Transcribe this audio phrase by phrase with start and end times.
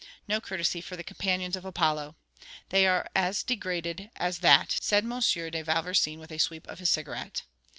[0.27, 2.15] No courtesy for the companions of Apollo!
[2.69, 5.11] 'They are as degraded as that,' said M.
[5.19, 7.43] de Vauversin with a sweep of his cigarette.